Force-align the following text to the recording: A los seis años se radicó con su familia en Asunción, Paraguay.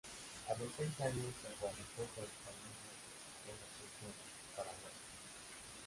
A 0.47 0.51
los 0.57 0.71
seis 0.75 0.99
años 0.99 1.31
se 1.43 1.47
radicó 1.61 2.03
con 2.15 2.25
su 2.25 2.39
familia 2.41 2.91
en 3.45 3.53
Asunción, 3.53 4.13
Paraguay. 4.57 4.95